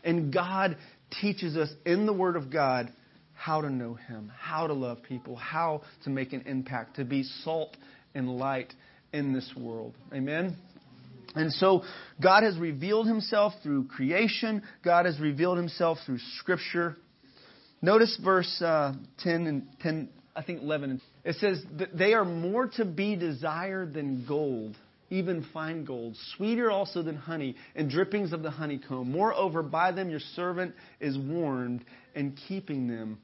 [0.06, 0.78] And God
[1.20, 2.94] teaches us in the Word of God
[3.34, 7.24] how to know Him, how to love people, how to make an impact, to be
[7.44, 7.76] salt
[8.16, 8.74] and light
[9.14, 9.94] in this world.
[10.14, 10.56] Amen?
[11.36, 11.84] And so
[12.22, 14.64] God has revealed himself through creation.
[14.84, 16.96] God has revealed himself through scripture.
[17.82, 21.02] Notice verse uh, 10 and 10, I think 11.
[21.24, 24.76] It says, They are more to be desired than gold,
[25.10, 29.12] even fine gold, sweeter also than honey, and drippings of the honeycomb.
[29.12, 33.20] Moreover, by them your servant is warned, and keeping them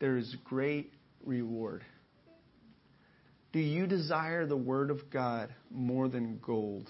[0.00, 0.92] there is great
[1.24, 1.84] reward.
[3.52, 6.88] Do you desire the Word of God more than gold?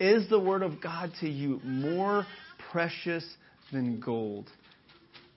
[0.00, 2.26] Is the Word of God to you more
[2.70, 3.24] precious
[3.72, 4.50] than gold?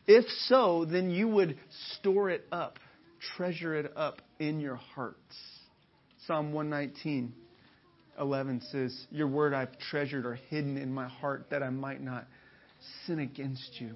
[0.07, 1.59] If so, then you would
[1.97, 2.79] store it up,
[3.37, 5.35] treasure it up in your hearts.
[6.25, 7.31] Psalm 119,
[8.19, 12.27] 11 says, Your word I've treasured or hidden in my heart that I might not
[13.05, 13.95] sin against you.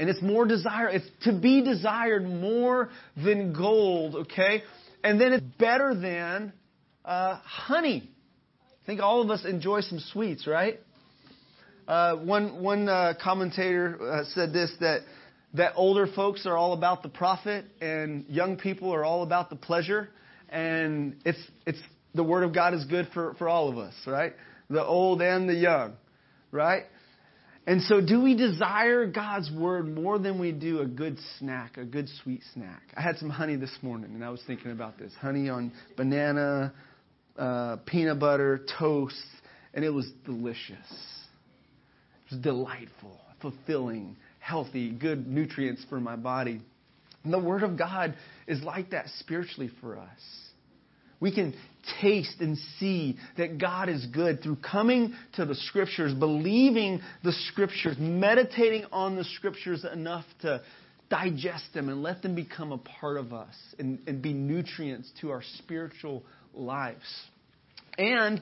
[0.00, 0.88] And it's more desire.
[0.88, 2.88] It's to be desired more
[3.22, 4.62] than gold, okay?
[5.04, 6.54] And then it's better than
[7.04, 8.10] uh, honey.
[8.82, 10.80] I think all of us enjoy some sweets, right?
[11.86, 15.00] Uh, one one uh, commentator uh, said this that
[15.52, 19.56] that older folks are all about the profit and young people are all about the
[19.56, 20.08] pleasure,
[20.48, 21.80] and it's it's
[22.14, 24.32] the word of God is good for for all of us, right?
[24.70, 25.92] The old and the young,
[26.52, 26.84] right?
[27.66, 31.84] And so, do we desire God's word more than we do a good snack, a
[31.84, 32.82] good sweet snack?
[32.96, 36.72] I had some honey this morning, and I was thinking about this honey on banana,
[37.38, 39.14] uh, peanut butter, toast,
[39.74, 40.78] and it was delicious.
[42.26, 46.62] It was delightful, fulfilling, healthy, good nutrients for my body.
[47.24, 48.14] And the Word of God
[48.46, 50.49] is like that spiritually for us.
[51.20, 51.54] We can
[52.00, 57.96] taste and see that God is good through coming to the Scriptures, believing the Scriptures,
[57.98, 60.62] meditating on the Scriptures enough to
[61.10, 65.30] digest them and let them become a part of us and, and be nutrients to
[65.30, 66.22] our spiritual
[66.54, 67.04] lives.
[67.98, 68.40] And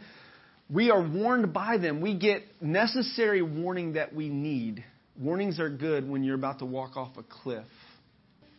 [0.70, 2.00] we are warned by them.
[2.00, 4.84] We get necessary warning that we need.
[5.18, 7.66] Warnings are good when you're about to walk off a cliff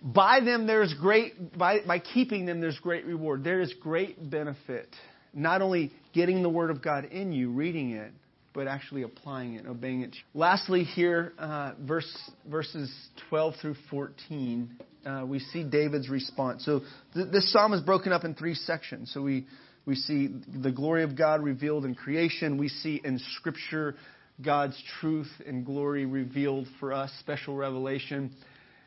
[0.01, 3.43] by them there's great by, by keeping them there's great reward.
[3.43, 4.87] There is great benefit
[5.33, 8.11] not only getting the word of god in you reading it
[8.53, 10.15] but actually applying it obeying it.
[10.33, 12.93] Lastly here uh, verse verses
[13.29, 16.65] 12 through 14 uh, we see david's response.
[16.65, 16.81] So
[17.13, 19.11] th- this psalm is broken up in three sections.
[19.13, 19.47] So we
[19.85, 20.29] we see
[20.61, 22.57] the glory of god revealed in creation.
[22.57, 23.95] We see in scripture
[24.41, 28.31] god's truth and glory revealed for us special revelation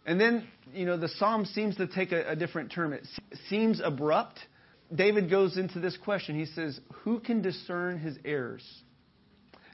[0.04, 2.92] and then, you know, the psalm seems to take a, a different term.
[2.92, 3.06] It
[3.48, 4.38] seems abrupt.
[4.94, 6.38] David goes into this question.
[6.38, 8.64] He says, Who can discern his errors?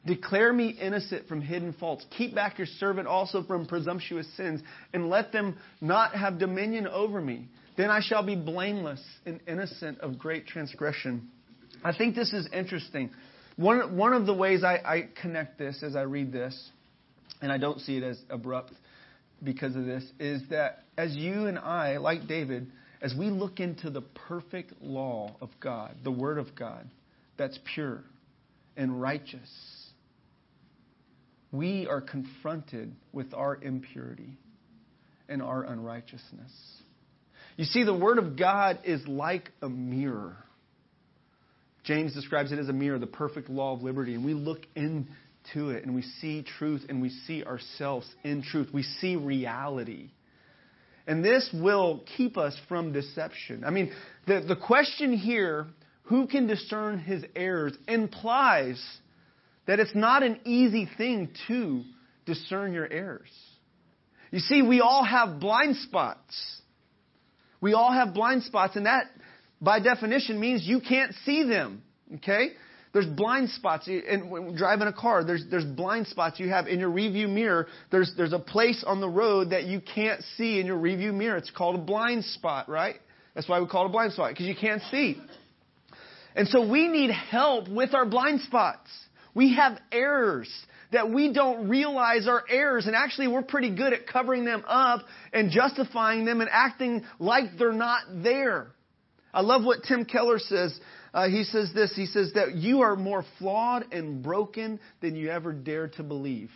[0.06, 2.04] Declare me innocent from hidden faults.
[2.16, 4.60] Keep back your servant also from presumptuous sins,
[4.92, 7.48] and let them not have dominion over me.
[7.76, 11.28] Then I shall be blameless and innocent of great transgression.
[11.84, 13.10] I think this is interesting.
[13.56, 16.70] One, one of the ways I, I connect this as I read this,
[17.40, 18.72] and I don't see it as abrupt,
[19.42, 22.70] because of this is that as you and I, like David,
[23.00, 26.88] as we look into the perfect law of God, the Word of God,
[27.36, 28.02] that's pure
[28.76, 29.48] and righteous,
[31.52, 34.36] we are confronted with our impurity
[35.28, 36.52] and our unrighteousness.
[37.56, 40.36] You see, the Word of God is like a mirror.
[41.84, 44.14] James describes it as a mirror, the perfect law of liberty.
[44.14, 45.08] And we look in
[45.54, 48.68] to it and we see truth and we see ourselves in truth.
[48.72, 50.10] We see reality.
[51.06, 53.64] And this will keep us from deception.
[53.64, 53.92] I mean,
[54.26, 55.66] the, the question here,
[56.02, 58.82] who can discern his errors, implies
[59.66, 61.82] that it's not an easy thing to
[62.26, 63.30] discern your errors.
[64.30, 66.60] You see, we all have blind spots.
[67.60, 69.06] We all have blind spots, and that,
[69.60, 71.82] by definition, means you can't see them.
[72.16, 72.50] Okay?
[72.92, 73.86] There's blind spots.
[73.86, 77.66] When driving a car, there's, there's blind spots you have in your review mirror.
[77.90, 81.36] There's, there's a place on the road that you can't see in your review mirror.
[81.36, 82.96] It's called a blind spot, right?
[83.34, 85.20] That's why we call it a blind spot, because you can't see.
[86.34, 88.88] And so we need help with our blind spots.
[89.34, 90.50] We have errors
[90.90, 95.02] that we don't realize are errors, and actually we're pretty good at covering them up
[95.32, 98.68] and justifying them and acting like they're not there.
[99.32, 100.78] I love what Tim Keller says
[101.14, 105.30] uh, he says this he says that you are more flawed and broken than you
[105.30, 106.50] ever dared to believe.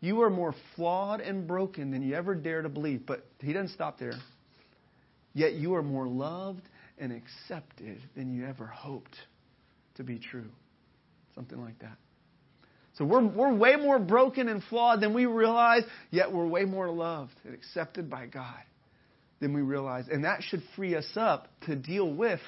[0.00, 3.06] You are more flawed and broken than you ever dare to believe.
[3.06, 4.14] But he doesn't stop there.
[5.32, 6.62] Yet you are more loved
[6.98, 9.16] and accepted than you ever hoped
[9.96, 10.50] to be true.
[11.34, 11.96] Something like that.
[12.98, 16.90] So we're, we're way more broken and flawed than we realize, yet we're way more
[16.90, 18.60] loved and accepted by God
[19.40, 20.06] than we realize.
[20.10, 22.40] And that should free us up to deal with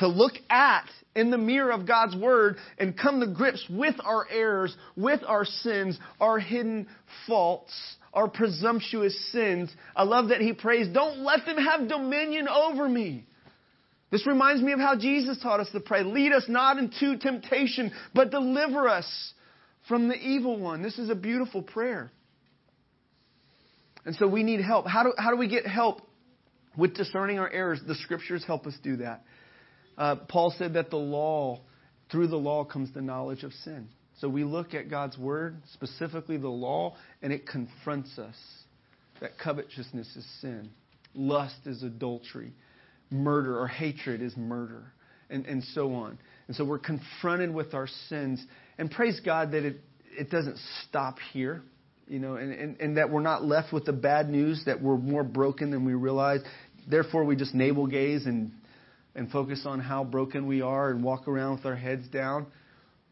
[0.00, 4.26] to look at in the mirror of God's Word and come to grips with our
[4.30, 6.88] errors, with our sins, our hidden
[7.26, 7.72] faults,
[8.12, 9.70] our presumptuous sins.
[9.94, 13.26] I love that he prays, Don't let them have dominion over me.
[14.10, 16.02] This reminds me of how Jesus taught us to pray.
[16.02, 19.32] Lead us not into temptation, but deliver us
[19.86, 20.82] from the evil one.
[20.82, 22.10] This is a beautiful prayer.
[24.04, 24.86] And so we need help.
[24.86, 26.00] How do, how do we get help
[26.76, 27.80] with discerning our errors?
[27.86, 29.22] The scriptures help us do that.
[30.00, 31.60] Uh, Paul said that the law,
[32.10, 33.86] through the law comes the knowledge of sin.
[34.18, 38.34] So we look at God's word, specifically the law, and it confronts us
[39.20, 40.70] that covetousness is sin,
[41.14, 42.54] lust is adultery,
[43.10, 44.90] murder or hatred is murder,
[45.28, 46.18] and, and so on.
[46.46, 48.42] And so we're confronted with our sins.
[48.78, 49.80] And praise God that it,
[50.18, 50.56] it doesn't
[50.88, 51.62] stop here
[52.08, 54.96] you know, and, and, and, that we're not left with the bad news that we're
[54.96, 56.40] more broken than we realize.
[56.88, 58.50] Therefore, we just navel gaze and
[59.14, 62.46] and focus on how broken we are and walk around with our heads down.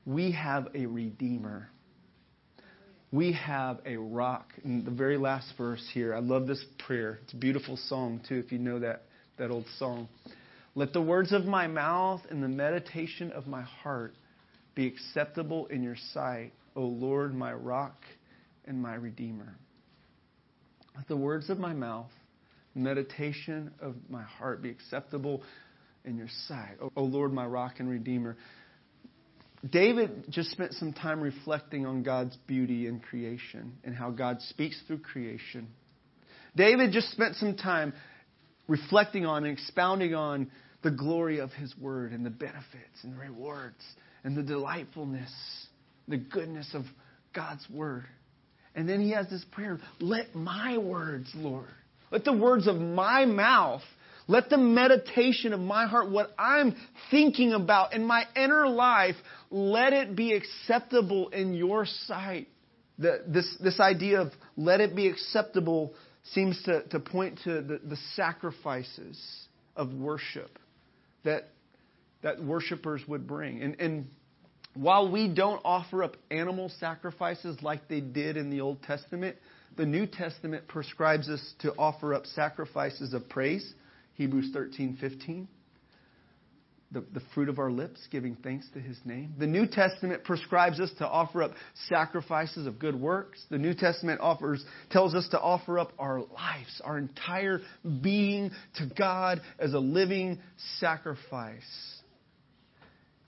[0.06, 1.68] We have a Redeemer.
[3.10, 4.52] We have a rock.
[4.64, 7.18] And the very last verse here, I love this prayer.
[7.24, 9.02] It's a beautiful song, too, if you know that,
[9.38, 10.08] that old song.
[10.74, 14.14] Let the words of my mouth and the meditation of my heart
[14.74, 17.96] be acceptable in your sight, O Lord, my rock
[18.66, 19.56] and my Redeemer.
[20.94, 22.10] Let the words of my mouth,
[22.74, 25.42] meditation of my heart be acceptable
[26.08, 26.76] in your sight.
[26.96, 28.36] O Lord, my rock and Redeemer.
[29.68, 34.80] David just spent some time reflecting on God's beauty in creation and how God speaks
[34.86, 35.68] through creation.
[36.56, 37.92] David just spent some time
[38.66, 40.50] reflecting on and expounding on
[40.82, 43.82] the glory of his word and the benefits and the rewards
[44.24, 45.32] and the delightfulness,
[46.06, 46.84] the goodness of
[47.34, 48.06] God's word.
[48.74, 51.66] And then he has this prayer let my words, Lord,
[52.10, 53.82] let the words of my mouth
[54.28, 56.76] let the meditation of my heart, what I'm
[57.10, 59.16] thinking about in my inner life,
[59.50, 62.48] let it be acceptable in your sight.
[62.98, 65.94] The, this, this idea of let it be acceptable
[66.32, 69.18] seems to, to point to the, the sacrifices
[69.74, 70.58] of worship
[71.24, 71.48] that,
[72.22, 73.62] that worshipers would bring.
[73.62, 74.06] And, and
[74.74, 79.36] while we don't offer up animal sacrifices like they did in the Old Testament,
[79.78, 83.72] the New Testament prescribes us to offer up sacrifices of praise
[84.18, 85.48] Hebrews 13, 15.
[86.90, 89.34] The, the fruit of our lips, giving thanks to his name.
[89.38, 91.52] The New Testament prescribes us to offer up
[91.88, 93.44] sacrifices of good works.
[93.50, 97.60] The New Testament offers, tells us to offer up our lives, our entire
[98.02, 100.40] being to God as a living
[100.80, 101.62] sacrifice.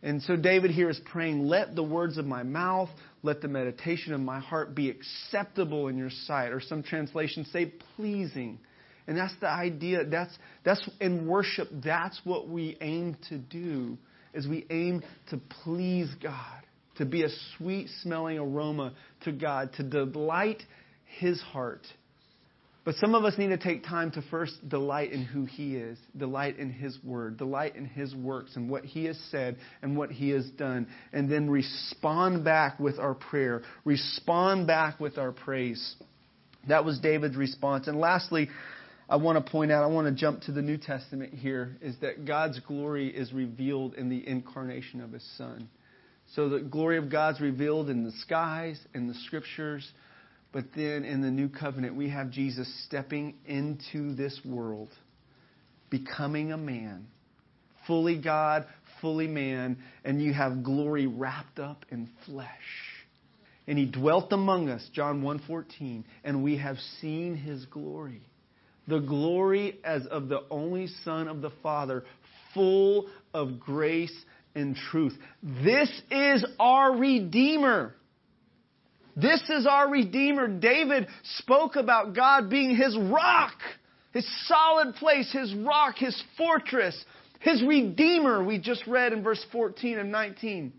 [0.02, 2.88] And so David here is praying, let the words of my mouth,
[3.22, 6.52] let the meditation of my heart be acceptable in your sight.
[6.52, 8.58] Or some translations say pleasing
[9.10, 10.04] and that's the idea.
[10.04, 10.32] That's,
[10.64, 13.98] that's in worship, that's what we aim to do,
[14.32, 16.62] is we aim to please God,
[16.98, 18.92] to be a sweet smelling aroma
[19.22, 20.62] to God, to delight
[21.18, 21.88] His heart.
[22.84, 25.98] But some of us need to take time to first delight in who He is,
[26.16, 30.12] delight in His Word, delight in His works and what He has said and what
[30.12, 35.96] He has done, and then respond back with our prayer, respond back with our praise.
[36.68, 37.88] That was David's response.
[37.88, 38.48] And lastly,
[39.10, 41.96] I want to point out, I want to jump to the New Testament here, is
[42.00, 45.68] that God's glory is revealed in the incarnation of His Son.
[46.36, 49.90] So the glory of God's revealed in the skies, in the scriptures,
[50.52, 54.90] but then in the new covenant, we have Jesus stepping into this world,
[55.90, 57.08] becoming a man,
[57.88, 58.64] fully God,
[59.00, 62.46] fully man, and you have glory wrapped up in flesh.
[63.66, 68.22] And he dwelt among us, John 1:14, and we have seen his glory
[68.90, 72.04] the glory as of the only Son of the Father,
[72.52, 74.14] full of grace
[74.54, 75.16] and truth.
[75.42, 77.94] This is our Redeemer.
[79.16, 80.48] This is our Redeemer.
[80.48, 81.06] David
[81.38, 83.54] spoke about God being his rock,
[84.12, 87.02] his solid place, his rock, his fortress,
[87.40, 90.72] his Redeemer, we just read in verse 14 and 19.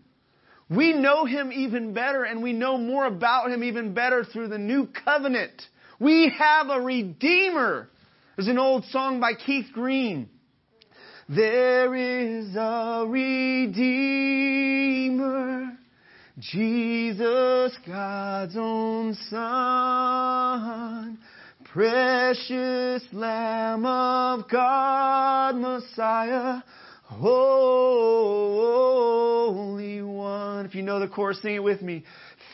[0.70, 4.58] We know him even better and we know more about him even better through the
[4.58, 5.60] new covenant.
[5.98, 7.88] We have a Redeemer.
[8.36, 10.30] There's an old song by Keith Green.
[11.28, 13.76] There is a Redeemer,
[16.38, 21.18] Jesus, God's own Son,
[21.66, 26.62] precious Lamb of God, Messiah,
[27.02, 27.20] Holy
[30.00, 30.64] One.
[30.64, 32.02] If you know the chorus, sing it with me.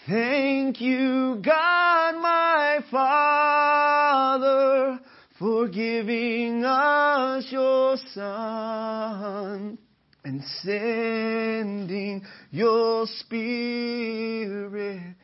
[0.09, 4.99] Thank you, God, my Father
[5.39, 9.79] for giving us your Son
[10.25, 15.15] and sending your Spirit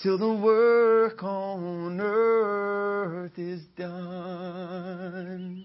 [0.00, 5.64] till the work on earth is done.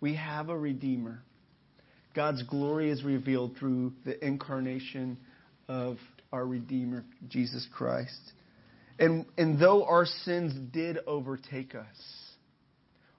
[0.00, 1.22] We have a Redeemer.
[2.14, 5.16] God's glory is revealed through the incarnation
[5.68, 5.98] of
[6.32, 8.32] our Redeemer, Jesus Christ.
[8.98, 12.21] And, and though our sins did overtake us,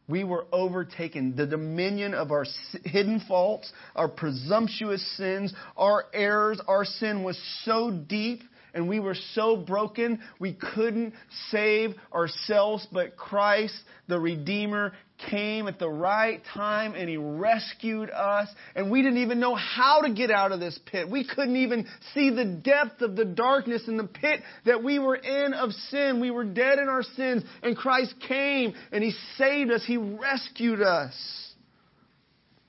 [0.08, 1.36] we were overtaken.
[1.36, 2.46] The dominion of our
[2.84, 8.42] hidden faults, our presumptuous sins, our errors, our sin was so deep
[8.74, 11.14] and we were so broken we couldn't
[11.52, 13.76] save ourselves, but Christ,
[14.08, 14.94] the Redeemer,
[15.30, 18.48] came at the right time and he rescued us.
[18.76, 21.10] And we didn't even know how to get out of this pit.
[21.10, 25.16] We couldn't even see the depth of the darkness in the pit that we were
[25.16, 26.20] in of sin.
[26.22, 29.84] We were dead in our sins and Christ came and he saved us.
[29.86, 31.14] He rescued us.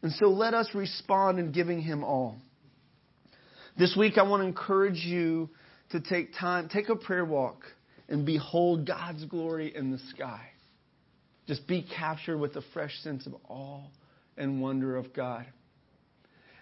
[0.03, 2.37] And so let us respond in giving him all.
[3.79, 5.49] This week I want to encourage you
[5.91, 7.63] to take time, take a prayer walk
[8.09, 10.51] and behold God's glory in the sky.
[11.47, 13.83] Just be captured with a fresh sense of awe
[14.37, 15.47] and wonder of God.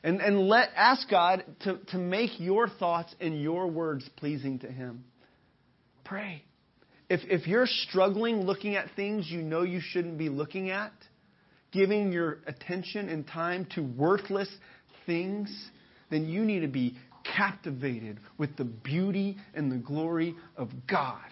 [0.05, 4.67] And, and let ask God to, to make your thoughts and your words pleasing to
[4.67, 5.05] Him.
[6.05, 6.43] Pray.
[7.09, 10.93] If, if you're struggling looking at things you know you shouldn't be looking at,
[11.71, 14.49] giving your attention and time to worthless
[15.07, 15.55] things,
[16.11, 16.97] then you need to be
[17.37, 21.23] captivated with the beauty and the glory of God.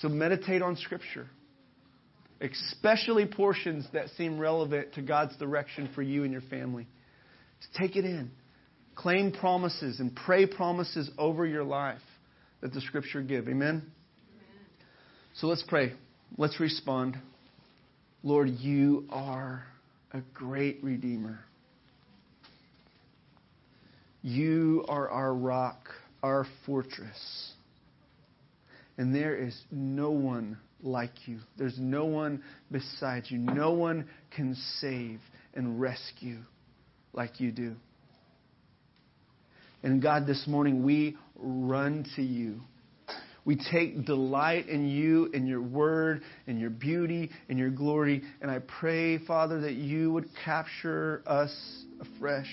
[0.00, 1.26] So meditate on Scripture,
[2.40, 6.86] especially portions that seem relevant to God's direction for you and your family.
[7.60, 8.30] Just take it in.
[8.94, 12.00] Claim promises and pray promises over your life
[12.60, 13.48] that the Scripture give.
[13.48, 13.68] Amen?
[13.68, 13.84] Amen.
[15.34, 15.92] So let's pray.
[16.36, 17.16] Let's respond.
[18.22, 19.64] Lord, you are
[20.12, 21.40] a great Redeemer.
[24.22, 25.88] You are our rock,
[26.22, 27.52] our fortress.
[28.98, 31.40] And there is no one like you.
[31.58, 33.38] There's no one beside you.
[33.38, 35.20] No one can save
[35.54, 36.38] and rescue
[37.12, 37.76] like you do.
[39.82, 42.60] And God, this morning we run to you.
[43.44, 48.22] We take delight in you, in your word, in your beauty, in your glory.
[48.42, 51.54] And I pray, Father, that you would capture us
[52.00, 52.50] afresh,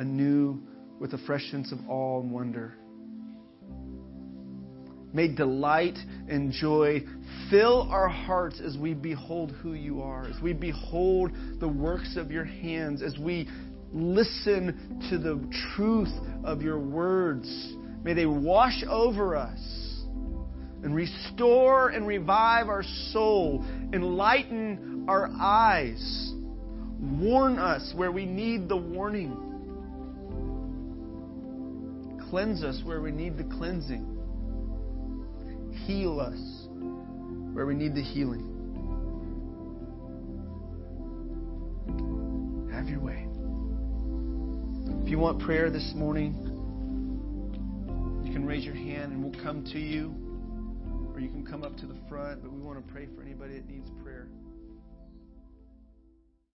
[0.00, 0.58] anew,
[0.98, 2.74] with a fresh sense of awe and wonder.
[5.12, 5.98] May delight
[6.28, 7.02] and joy
[7.50, 12.30] fill our hearts as we behold who you are, as we behold the works of
[12.30, 13.48] your hands, as we
[13.92, 15.40] listen to the
[15.74, 16.12] truth
[16.44, 17.74] of your words.
[18.02, 19.58] May they wash over us
[20.82, 26.32] and restore and revive our soul, enlighten our eyes,
[27.00, 29.36] warn us where we need the warning,
[32.30, 34.17] cleanse us where we need the cleansing,
[35.88, 36.38] heal us
[37.54, 38.44] where we need the healing.
[42.70, 43.26] Have your way.
[45.02, 46.34] If you want prayer this morning,
[48.22, 50.14] you can raise your hand and we'll come to you,
[51.14, 53.54] or you can come up to the front, but we want to pray for anybody
[53.54, 54.17] that needs prayer.